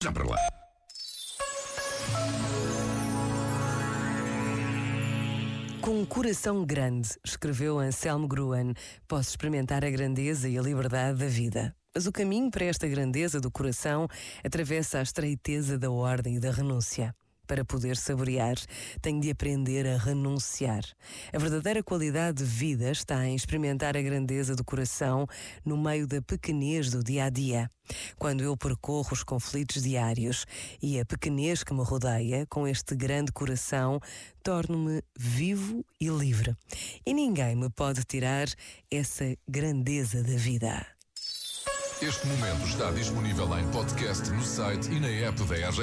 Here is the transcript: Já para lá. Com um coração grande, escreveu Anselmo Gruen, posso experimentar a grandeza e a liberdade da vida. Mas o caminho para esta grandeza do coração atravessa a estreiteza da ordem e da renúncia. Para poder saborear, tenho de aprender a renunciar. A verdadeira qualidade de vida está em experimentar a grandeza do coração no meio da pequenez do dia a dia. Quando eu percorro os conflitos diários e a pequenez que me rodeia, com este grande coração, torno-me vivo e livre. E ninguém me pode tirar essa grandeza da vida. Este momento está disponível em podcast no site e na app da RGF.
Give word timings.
Já 0.00 0.12
para 0.12 0.24
lá. 0.24 0.36
Com 5.80 6.02
um 6.02 6.06
coração 6.06 6.64
grande, 6.64 7.08
escreveu 7.24 7.80
Anselmo 7.80 8.28
Gruen, 8.28 8.74
posso 9.08 9.30
experimentar 9.30 9.84
a 9.84 9.90
grandeza 9.90 10.48
e 10.48 10.56
a 10.56 10.62
liberdade 10.62 11.18
da 11.18 11.26
vida. 11.26 11.74
Mas 11.92 12.06
o 12.06 12.12
caminho 12.12 12.48
para 12.48 12.66
esta 12.66 12.86
grandeza 12.86 13.40
do 13.40 13.50
coração 13.50 14.06
atravessa 14.44 15.00
a 15.00 15.02
estreiteza 15.02 15.76
da 15.76 15.90
ordem 15.90 16.36
e 16.36 16.40
da 16.40 16.52
renúncia. 16.52 17.12
Para 17.48 17.64
poder 17.64 17.96
saborear, 17.96 18.56
tenho 19.00 19.22
de 19.22 19.30
aprender 19.30 19.86
a 19.86 19.96
renunciar. 19.96 20.84
A 21.32 21.38
verdadeira 21.38 21.82
qualidade 21.82 22.44
de 22.44 22.44
vida 22.44 22.90
está 22.90 23.26
em 23.26 23.34
experimentar 23.34 23.96
a 23.96 24.02
grandeza 24.02 24.54
do 24.54 24.62
coração 24.62 25.26
no 25.64 25.78
meio 25.78 26.06
da 26.06 26.20
pequenez 26.20 26.90
do 26.90 27.02
dia 27.02 27.24
a 27.24 27.30
dia. 27.30 27.70
Quando 28.18 28.42
eu 28.42 28.54
percorro 28.54 29.08
os 29.12 29.24
conflitos 29.24 29.82
diários 29.82 30.44
e 30.82 31.00
a 31.00 31.06
pequenez 31.06 31.64
que 31.64 31.72
me 31.72 31.82
rodeia, 31.82 32.46
com 32.50 32.68
este 32.68 32.94
grande 32.94 33.32
coração, 33.32 33.98
torno-me 34.42 35.02
vivo 35.18 35.82
e 35.98 36.08
livre. 36.08 36.54
E 37.06 37.14
ninguém 37.14 37.56
me 37.56 37.70
pode 37.70 38.04
tirar 38.04 38.46
essa 38.90 39.34
grandeza 39.48 40.22
da 40.22 40.36
vida. 40.36 40.86
Este 42.00 42.28
momento 42.28 42.64
está 42.64 42.92
disponível 42.92 43.58
em 43.58 43.66
podcast 43.72 44.30
no 44.30 44.44
site 44.44 44.88
e 44.88 45.00
na 45.00 45.08
app 45.08 45.42
da 45.42 45.56
RGF. 45.56 45.82